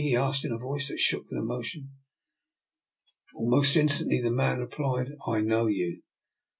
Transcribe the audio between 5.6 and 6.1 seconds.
you."